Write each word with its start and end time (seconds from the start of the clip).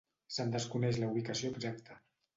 Se'n 0.37 0.53
desconeix 0.55 0.97
la 1.03 1.11
ubicació 1.13 1.55
exacta. 1.57 2.03